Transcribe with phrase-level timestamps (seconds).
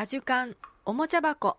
[0.00, 1.56] アジュカンおもちゃ箱。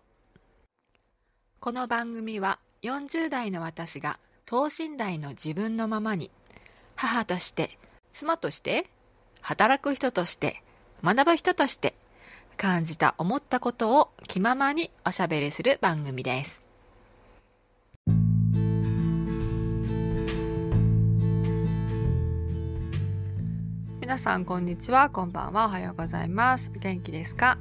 [1.60, 6.30] この番組は40代の私が等身大の自分のままに
[6.96, 7.76] 母として
[8.12, 8.86] 妻として
[9.42, 10.62] 働く人として
[11.04, 11.92] 学ぶ人として
[12.56, 16.64] 感じた思ったことを気ままにおしゃべりする番組です。
[24.00, 25.10] 皆さんこんにちは。
[25.10, 25.66] こんばんは。
[25.66, 26.72] おはようございます。
[26.80, 27.58] 元気ですか？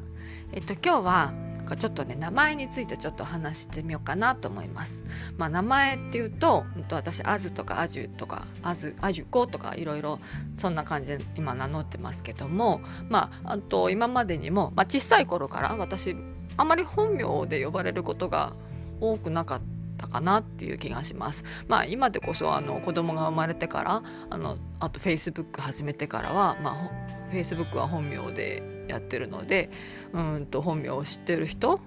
[0.52, 5.04] えっと今日はなんかちょっとね名前についてちょっと話してみようかなと思います
[5.38, 10.20] まあ名前っていうと私アズとかアジュとかアズアジュコとかいろいろ
[10.58, 16.16] そんな感じで今名乗ってますけどもまああと今までにも、まあ、小さい頃から私
[16.58, 18.54] あまり本名で呼ばれることが
[19.00, 19.62] 多くなかっ
[19.98, 21.46] たかなっていう気がします。
[21.68, 29.70] まあ今でこそあの子供が生まれてからあのあとフェイスブック始めてからはまあフェイスブックは本名でやってるので
[30.14, 31.80] うんと本名を知ってる人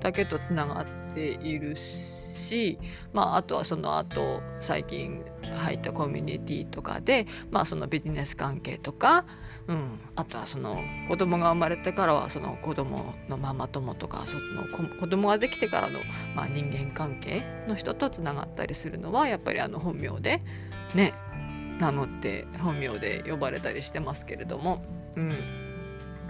[0.00, 2.78] だけとつながっているし、
[3.12, 9.24] まあ、あとはその後最近入ったコミュニティとかで、まあ、そのビジネス関係とか、
[9.68, 14.64] うん、あとはその子供が生まれてからはその子供のママ友とかその
[14.98, 16.00] 子供ができてからの、
[16.34, 20.42] まあ、人間関係の人とつながったりするのはやっぱりあの本名で
[20.94, 21.12] ね
[21.78, 24.84] 名乗って本名で呼ばれたりしてますけれども。
[25.16, 25.61] うん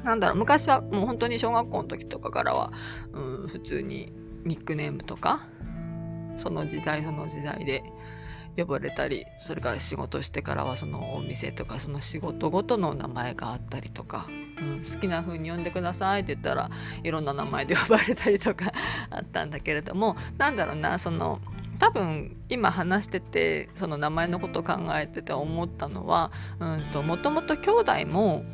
[0.05, 2.73] なんだろう昔はもう本当に小学校の時とかからは、
[3.13, 4.13] うん、普通に
[4.45, 5.41] ニックネームとか
[6.39, 7.83] その時代その時代で
[8.57, 16.69] 呼ばれたりそれから仕事してからはそのお店とかその仕事ごとの名前があったりとか、うん、好きな風に呼んでくださいって言ったら
[17.03, 18.73] いろんな名前で呼ばれたりとか
[19.11, 21.41] あったんだけれどもなんだろうなその
[21.79, 26.31] 多分今話しててその名前のこと考えてて思ったのは
[27.05, 28.45] もともと兄弟も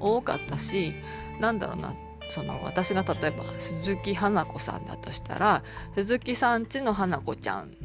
[0.00, 0.94] 多かったし
[1.40, 1.94] なんだろうな
[2.28, 5.62] その私が例えば鈴木花子さんだとしたら
[5.94, 7.76] 鈴木さんちの花子ちゃん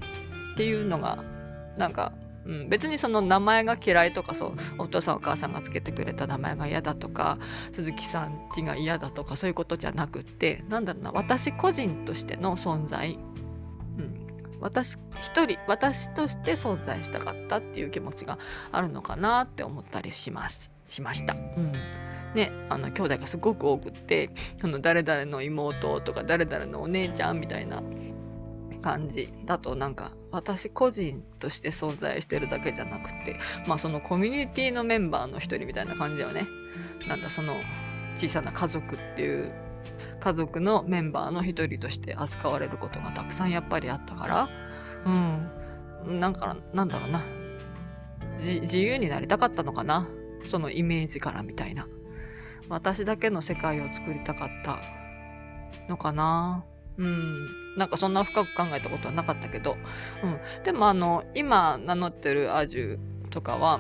[0.54, 1.24] っていうのが
[1.78, 2.14] なんか、
[2.46, 7.38] うん、別にその名前が嫌いとかそうお父さんお母さんがつけてくれた名前が嫌だとか
[7.72, 13.20] 鈴木さんちが嫌だとかそういうことじゃなくってなんだろうな私個人としての存在、
[13.98, 18.40] うん、私一人私として存在したかったっていう気持ちが
[18.72, 20.72] あるのかなって思ったりします。
[20.92, 21.34] しました。
[21.34, 21.74] うん
[22.34, 24.30] ね、あの兄弟がすごく多くって
[24.62, 27.84] その誰々の妹とか誰々のお姉ちゃんみたいな
[28.82, 33.38] 感じだとなんか私個人として存在してるだけじゃなくて
[33.68, 36.44] まあそのコミュニティのメンバーの一人みたいな感じだよね。
[37.08, 37.56] なんだその
[38.16, 39.54] 小さな家族っていう
[40.20, 44.50] 家族のメンバーの一人として扱われることがたくさんやっぱりあったから
[46.06, 47.22] うんなんかなんだろうな
[48.38, 50.08] 自由になりたかったのかな
[50.44, 51.88] そのイメージからみたいな。
[52.70, 54.80] 私だけの世界を作りたかった
[55.90, 56.64] のかな。
[56.98, 57.62] うん。
[57.78, 59.78] なんかそんな深く考えたことはなかったけど、
[60.24, 63.00] うん、でもあの今名乗ってるアジュ
[63.30, 63.80] とかは、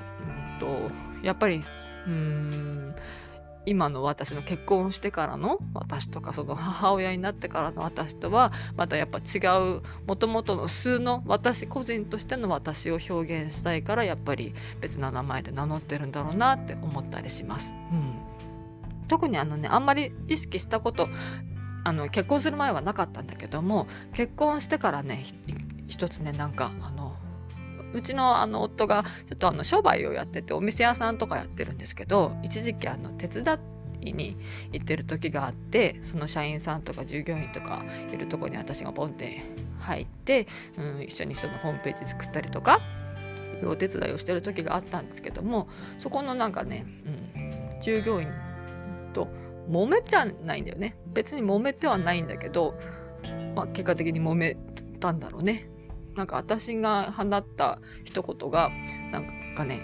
[0.53, 1.61] うんと、やっぱり
[2.07, 2.70] うん
[3.65, 9.39] 今の私の結婚してからの私とかその母親になってからの私とはまたやっぱ違
[9.77, 17.73] うもともとの数の私個人としての私を表現したいからやっぱり別な名前で名乗ってるんだろうなって思ったりします。
[17.91, 18.15] うん、
[19.07, 21.07] 特にあのねあんまり意識したこと
[21.83, 25.23] あの結婚する前はなかったんだけども結婚してからね
[25.87, 27.15] 一つねなんかあの
[27.93, 33.59] うちのあの夫がちょっとあの商売をやっててお店屋さんとかやってるんですけど一時期あの手伝
[34.01, 34.37] いに
[34.71, 39.41] 行ってる時があってその社員さんとか従業員とかいるとこに私がポンって
[39.79, 40.47] 入って、
[40.77, 42.79] うん、一緒にそのホームページ作ったりとか
[43.63, 46.85] お手伝いをしてる時があったんですけどもそこのなんかね、
[47.35, 47.39] う
[47.77, 48.27] ん、従業員
[49.13, 49.27] と
[49.69, 50.97] 揉めちゃないんだよね。
[51.13, 52.75] 別に揉めてはないんだけど、
[53.55, 54.55] まあ、結果的に揉め
[54.99, 55.69] たんだろうね。
[56.15, 58.69] なんか私が放った一言が
[59.11, 59.81] なんかね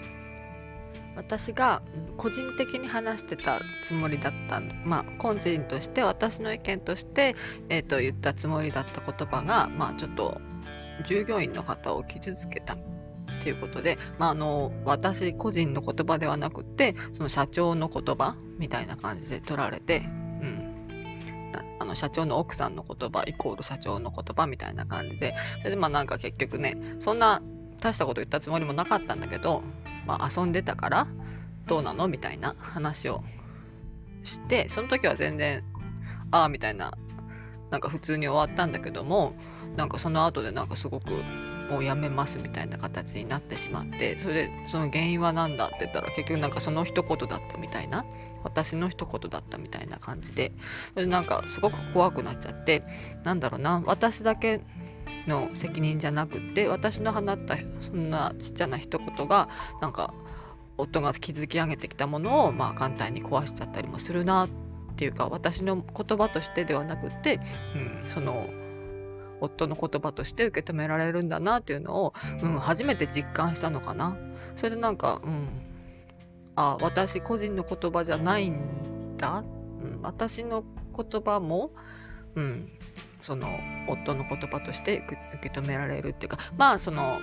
[1.16, 1.82] 私が
[2.16, 7.34] 個人的に話してたつもりだったまあ個人として私の意見として、
[7.68, 10.40] えー、と言ったつもりだった言葉がまあちょっと
[11.04, 12.78] 従業員の方を傷つけたっ
[13.40, 20.02] ていうことで、まあ、あの私個人の言葉ではなくてその社長の言葉みたいな感じで取られて
[21.88, 27.42] の社長の奥さんの言葉イコール社長の言葉みたいな感じでそれでまあなんか結局ねそんな
[27.80, 29.62] 大したこと言ったつもりもなかったんだけど、
[30.06, 31.06] まあ、遊んでたから
[31.66, 33.22] どうなのみたいな話を
[34.24, 35.64] してその時は全然
[36.30, 36.92] ああみたいな
[37.70, 39.34] なんか普通に終わったんだけども
[39.76, 41.22] なんかその後でなんかすごく
[41.70, 48.04] もうやめますみたいな形になってしまってそれでその原因は何だって言ったら結局なんかその一言だったみたいな
[48.42, 50.52] 私の一言だったみたいな感じで
[50.94, 52.82] それでなんかすごく怖くなっちゃって
[53.24, 54.60] なんだろうな私だけ
[55.26, 59.48] の責任じゃなくって私の放ったそんなちっちゃな一言が
[59.80, 60.14] なんか
[60.78, 64.48] 夫が築き上げてきたものをまあ簡単に壊しちゃったりもするなっ
[64.96, 67.40] ていうか私の言葉としてではなくって、
[67.74, 68.48] うん、その
[69.40, 74.16] 夫の言葉として受け止められるんだなっていうのを、うん、初めて実感したのかな。
[74.56, 75.48] それでなんか、うん、
[76.56, 80.64] あ私個人の言葉じゃないんだ、うん、私の
[80.96, 81.70] 言葉も、
[82.34, 82.68] うん、
[83.20, 83.48] その
[83.88, 85.04] 夫の言葉として
[85.40, 87.20] 受け止められるっていうかまあその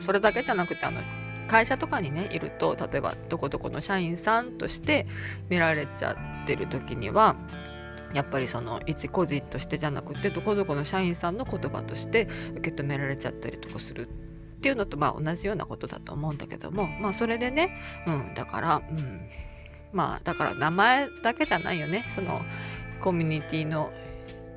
[0.00, 1.00] それだけじゃなくてあの
[1.46, 5.06] 会社とかにねいると例えばどこどこの社員さんとして
[5.48, 6.12] 見られちゃ
[6.42, 7.36] ってる時には
[8.14, 17.76] やっぱりその一個人としてじゃなくてどこどこの社員さんの言葉として受け止められちゃったりとかするっていうのとまあ同じようなことだと思うんだけどもまあそれでね、
[18.06, 19.28] うん、だから、うん、
[19.92, 22.06] まあだから名前だけじゃないよね。
[22.08, 22.40] その
[23.00, 23.90] コミュニティの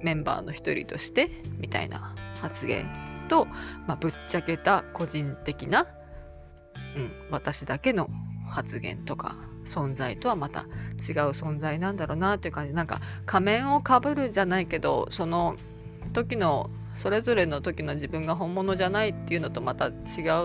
[0.02, 2.88] メンバーの一人としてみたいな発言
[3.28, 3.46] と、
[3.88, 5.86] まあ、ぶっちゃけた個人的な、
[6.96, 8.08] うん、私だけの
[8.48, 9.36] 発言とか
[9.68, 10.68] 存在とはまた違う
[11.30, 12.74] 存在なんだろうなっていう感じ。
[12.74, 15.58] なんか仮面をかぶるじゃないけどその
[16.14, 19.92] 時のそれぞれの時の自分が本物じゃないっていうのとまた違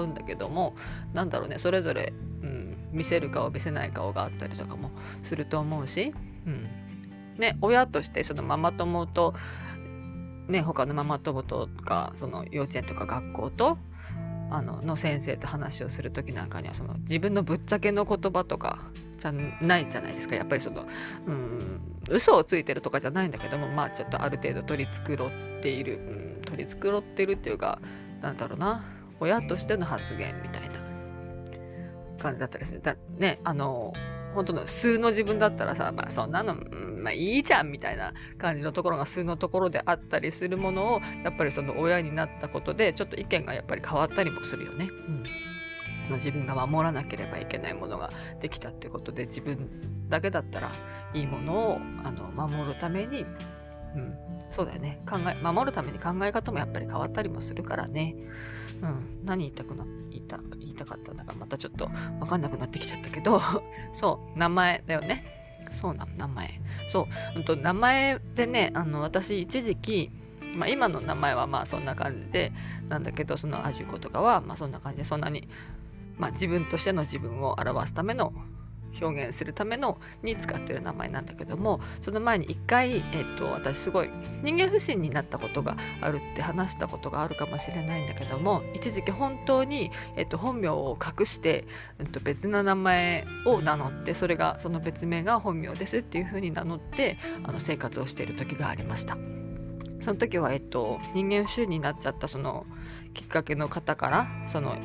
[0.02, 0.74] うんだけども
[1.14, 4.90] なんだろうねそれぞれ、うん、見せる顔見せない顔があったりとかも
[5.22, 6.12] すると思うし、
[6.46, 6.82] うん。
[7.38, 9.34] ね、親としてそのママ友と、
[10.48, 13.78] ね、他のママ友とかその幼稚園とか学校と
[14.50, 18.80] あのの先生と話をする時なんかにはその自分のぶっちゃけの言葉とか
[19.16, 20.86] じゃないじゃないですかやっぱりその
[21.26, 21.80] うん
[22.10, 25.14] 嘘をついてるとかじゃないんだけどもまあちょっとある程度取り繕
[25.58, 27.80] っている、うん、取り繕ってるっていうか
[28.20, 28.84] なんだろうな
[29.20, 30.74] 親としての発言みたいな
[32.18, 32.80] 感じだったりする。
[32.80, 33.92] だねあの
[34.34, 44.88] 本当の数の自分だったらさ、まあ、そんなの、まあいいじゃんみたいな感じのところが数のところであったりするものをやっぱりその親になったことでちょっと意見がやっぱり変わったりもするよね。
[44.90, 45.51] うん
[46.04, 48.10] その自分が守らなければいけないものが
[48.40, 50.72] できたってことで自分だけだったら
[51.14, 53.24] いいものをあの守るために、
[53.96, 54.14] うん、
[54.50, 55.00] そうだよね。
[55.08, 58.14] 考え守るために考え方もやっぱり変わったりもするからね、
[58.82, 61.88] うん、何言いたくな言いた言いたかったんだかまたちょっと
[62.20, 63.40] 分かんなくなってきちゃったけど
[63.92, 65.38] そう名前だよね。
[65.72, 66.50] そうなの名前。
[66.88, 70.10] そう、うんと、名前でねあの私一時期
[70.54, 72.52] まあ、今の名前はまあそんな感じで
[72.88, 75.48] なんだけどそのアジュコとかはまあそんな感じでそんなに、
[76.18, 78.32] まあ、自分としての自分を表すための
[79.00, 84.10] 表現するためのに使ってる名前なんだけどもその前に一回、えっと、私すごい
[84.42, 91.64] 人間不信になったことがあるって話したことがあるかもしれないんだけども一時期本当に、えっと、本名を隠して、
[91.98, 99.16] えっと、別な名前を名乗ってそれがその別名が本名ですっていうふうに名乗ってあの生活をしている時がありました。
[100.00, 102.66] その時は、えっと、人間不信になっちゃったその
[103.14, 104.76] きっかけの方からその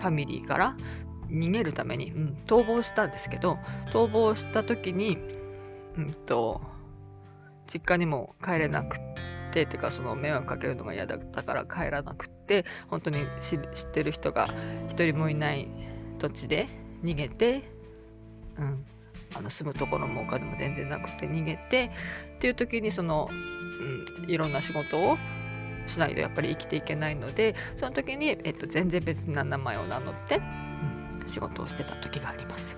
[0.00, 0.76] ファミリーから
[1.28, 3.58] 逃げるために、うん、逃亡したんですけど
[3.92, 5.18] 逃亡した時に、
[5.96, 6.60] うんと、
[7.66, 9.00] 実家にも帰れなくっ
[9.52, 13.58] ててかその迷惑かけるのが嫌だったから帰らなくって本当に知っ
[13.92, 14.48] てる人が
[14.88, 15.68] 一人もいない
[16.18, 16.68] 土地で
[17.02, 17.62] 逃げて、
[18.58, 18.84] うん、
[19.34, 21.90] あの住むところもお金も全然なくて逃げて
[22.36, 25.18] っていう時にその、うん、いろんな仕事を
[25.86, 32.76] しないとやっぱり生きていけないのでその時に、えっと、全然別な名前を名乗ってうん仕事をしてた時があります。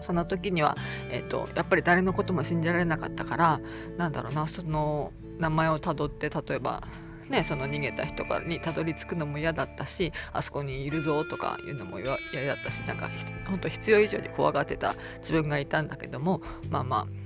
[0.00, 0.76] その時には、
[1.08, 3.60] えーと、やっぱり誰のことも信じられなかったから
[3.96, 6.82] なんだろうなその名前をたどって例えば
[7.28, 13.08] ね、その逃げた人からにたどり着くのも嫌だったしあそこにいるぞとかいうのも嫌だったしなんか
[13.46, 17.23] 本当必要以上に怖がってた自分がいたんだけどもまあまあ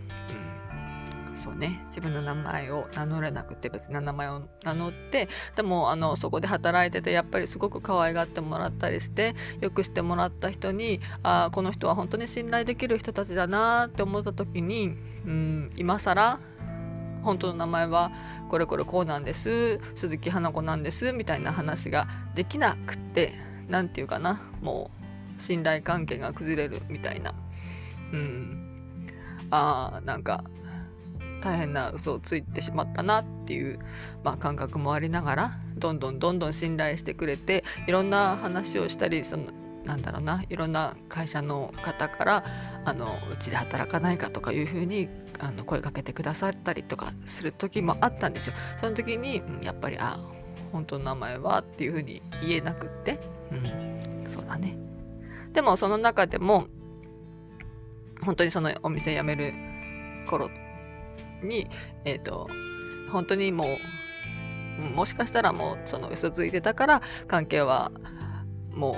[1.38, 1.80] そうね。
[1.86, 16.38] 自分の名前を名乗れなくて別な名前を名乗ってでもあのそこで働いててやっぱりすごく可愛がってもらったりしてよくしてもらった人にあこの人は本当に信頼できる人たちだなって思った時に、うん、今更
[17.22, 18.12] 本当の名前は
[18.48, 23.32] これこれこうなんです鈴木花子なんですみたいな話ができなくって
[23.68, 24.90] 何て言うかなも
[25.38, 27.32] う信頼関係が崩れるみたいな。
[28.12, 28.58] うん。
[29.50, 30.44] あーなんか
[31.40, 33.78] 大変な嘘をついてしまったなっていう、
[34.24, 39.44] まあ、感覚もありながらどんどんどんどん信頼してくれていろんな話をしたりその
[39.84, 42.44] なんだろうないろんな会社の方から
[42.84, 48.54] あのうちで働かないかとかいうふうにあの声かけてくださったりとかする時もあったんですよ。
[48.76, 50.18] その時に、うん、やっぱりあ
[50.72, 53.18] 本当の名前はっていうふうに言えなくって
[53.50, 54.76] うんそうだね
[55.52, 56.66] でもその中でも
[58.22, 59.54] 本当にそのお店辞める
[60.28, 60.50] 頃
[61.42, 61.66] に
[62.04, 62.48] えっ、ー、と
[63.10, 63.78] 本当にも
[64.78, 67.90] うもしかしたらもうその嘘ついてたから関係は
[68.74, 68.96] もう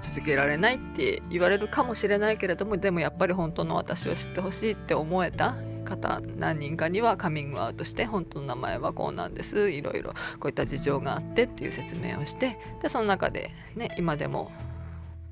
[0.00, 9.70] 続けられないって言われるかもしれないけれどもでもやっぱり本当の私を知ってほしいって思えた方何人かにはカミングアウトして本当の名前はこうなんです。
[9.70, 14.52] いろいろこういった事情があってっていう説明をしてでその中でね今でも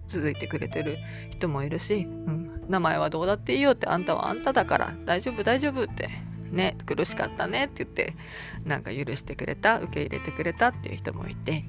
[0.08, 0.98] 続いてくれてる
[1.30, 6.08] 人もいるし、うん、名前はどうだっていいよってあんたはあんただから大丈夫大丈夫って
[6.50, 8.14] ね苦しかったねって言って
[8.64, 11.64] なんか許してくれた受け入れてくれたっていう人もいて、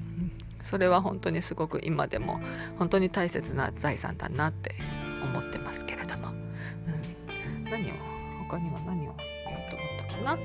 [0.62, 2.40] それは本当にすごく今でも
[2.78, 4.74] 本当に大切な財産だなって
[5.22, 7.94] 思ってますけれども、うん、何を
[8.48, 9.14] 他には何を
[9.46, 10.38] 言おうと思ったかな？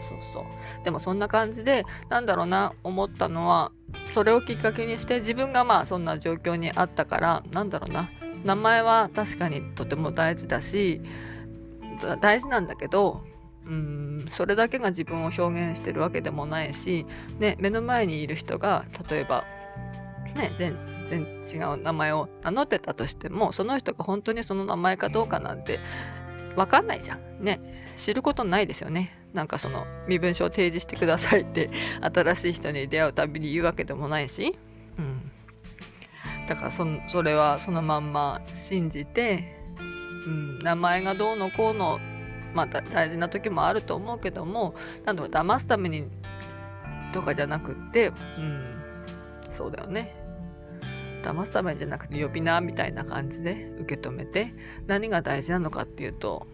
[0.00, 0.44] そうそう。
[0.84, 3.72] でもそんな感じでなんだろうな思ったのは
[4.14, 8.10] それをきっかけにして自分がまあそんな状況にあったからなんだろうな。
[8.44, 11.00] 名前は確かにとても大事だし
[12.20, 13.24] 大事なんだけど
[13.68, 17.06] うんそれだけが自分を表現してるわけでもないし、
[17.38, 19.44] ね、目の前にいる人が例えば、
[20.34, 25.80] ね、全然違う名前を名乗ってたとしてもその人が本当にその名前かどうかなんて
[26.56, 27.44] 分かんないじゃん。
[27.44, 27.60] ね
[27.96, 29.10] 知ることないですよね。
[29.34, 31.70] なんかその身分証を提示してくださいって
[32.00, 34.56] 新しい人に出会うたびに言うわけでもないし、
[34.98, 35.30] うん、
[36.46, 39.44] だからそそれはそのまんま信じて、
[39.78, 41.98] うん、名前がどうのこうの
[42.58, 44.74] また大事な時もあると思うけども
[45.04, 46.08] 何でも騙すために
[47.12, 48.10] とかじゃなくってう
[48.40, 48.74] ん
[49.48, 50.12] そうだよね。
[51.22, 54.54] 騙すためじゃなくて呼び名みたいな感じで受け止めて
[54.86, 56.46] 何が大事なのかっていうと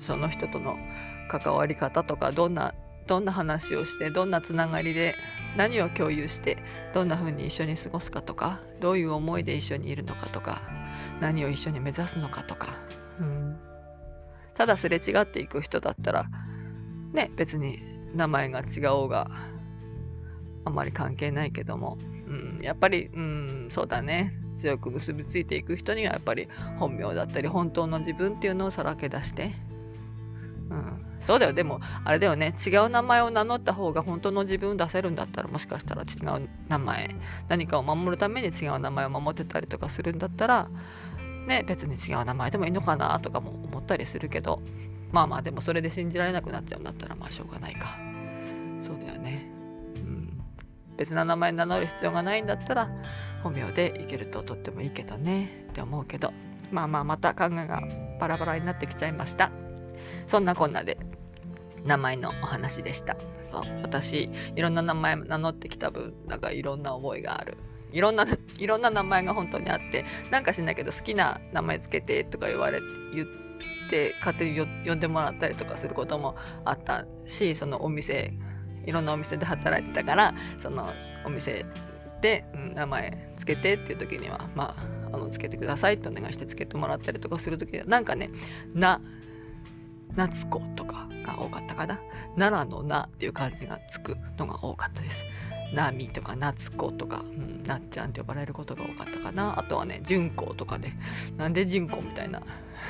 [0.00, 0.76] その人との
[1.28, 2.74] 関わり方とかどんな
[3.06, 5.14] どんな話をしてどんなつながりで
[5.56, 6.56] 何を共有して
[6.94, 10.62] どんな風に一緒に過ごすかとかどういう思いで一緒にいるのかとか
[11.20, 12.68] 何を一緒に目指すのかとか、
[14.54, 16.26] ただすれ違っていく人だったら
[17.12, 17.78] ね別に
[18.14, 19.28] 名前が違おうが
[20.64, 24.32] あんまり関係ないけども、うん、やっぱり、うん、そうだね。
[24.56, 29.50] 強く結びついていく人にはやっぱり本名だったり本当の自分っていうのをさらけ出して。
[30.70, 31.52] うん、そうだよ。
[31.52, 32.54] でもあれだよね。
[32.64, 37.16] 違う名前を名乗った方が本当の自分を出せるんだったらもしかしたら違う名前
[37.48, 40.68] 何かを守るために違う名前を守ってたりとかするんだったら
[41.46, 44.60] ね別に違う名前でもいいのかなとかも思ったりするけど
[45.12, 47.98] まあまあでもそれで信じられなくなっちゃうんだったらまあしょうがないか。
[48.80, 49.48] そうだよね。
[49.94, 50.42] うん。
[50.96, 52.90] 別な名前名乗る必要がないんだったら
[53.42, 55.66] 本名でいけるととってもいいけどね。
[55.70, 56.32] って思うけど。
[56.72, 57.82] まあまあまた考えが
[58.18, 59.52] バラバラになってきちゃいました。
[60.26, 60.98] そんなこんなで
[61.84, 63.16] 名前のお話でした。
[63.40, 67.56] そう私いろんな名前名乗ってきた分なんかいろんな思いがある
[67.94, 68.26] いろんな
[68.58, 72.80] いろんな名前が本当にあってなんか知んないけど好きな名前つけてとか言われ
[73.14, 73.26] 言っ
[73.88, 78.32] て勝手に呼んでもらったりとかすることもあったしそのお店
[78.84, 80.92] いろんなお店で働いてたからその
[81.24, 81.64] お店
[82.20, 88.30] で、うん、名前つけてっていう時にはまああのつけてくださいってお願いしてつけてもらったりとかする時はなんかね
[88.74, 89.00] 「な」
[90.16, 91.98] 夏子とかが多かったかな。
[92.38, 95.24] 奈良のなっていう漢字がつくのが多かったです。
[95.72, 99.58] なみとか夏子とか、うん、なっちゃんって呼ばれることが多かったかな。
[99.58, 100.92] あとはね、純子とかで、
[101.36, 102.42] なんで純子みたいな。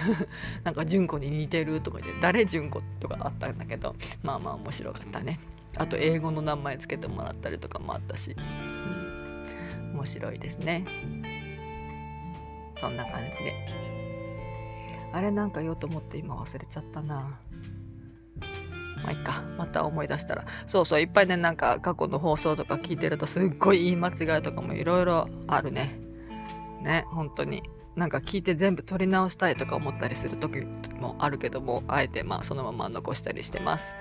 [0.64, 5.38] なんか純子に似てるとか言って、誰純子とかあったんだけど、まあまあ面白かったね。
[5.76, 10.84] あと英語の名前つけてもらったりとかもあったし、うん、面白いですね。
[12.76, 13.54] そんな感じで。
[15.12, 17.38] あれなんか言おうと思って今忘れちゃったな。
[19.04, 19.42] まあいいか。
[19.58, 20.44] また思い出したら。
[20.66, 25.90] そうそう、いっぱいね、なんか過去の放送とか聞いてるとすっごい言い間違いとかもいろいろあるね。
[26.82, 27.62] ね、本当に。
[27.96, 30.62] なんか聞いて全部取り直したいとか思ったりする時
[31.00, 33.96] もあるけども、あえてまあそのまま残したりしてます。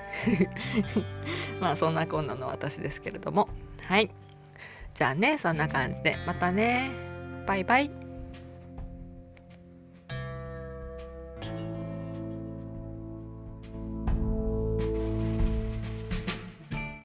[1.61, 3.49] まあそんなこんなの私ですけれども。
[3.83, 4.09] はい。
[4.93, 6.17] じゃあね、そんな感じで。
[6.25, 6.89] またね。
[7.45, 8.02] バイバイ。